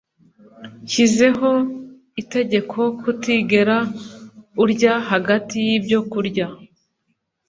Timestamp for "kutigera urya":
3.01-4.93